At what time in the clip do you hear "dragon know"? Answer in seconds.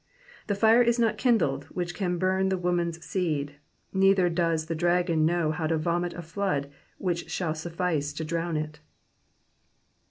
4.73-5.51